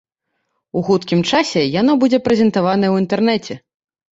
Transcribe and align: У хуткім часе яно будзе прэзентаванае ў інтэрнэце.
У 0.79 0.81
хуткім 0.87 1.21
часе 1.31 1.61
яно 1.81 1.91
будзе 2.05 2.23
прэзентаванае 2.29 2.91
ў 2.93 3.07
інтэрнэце. 3.07 3.63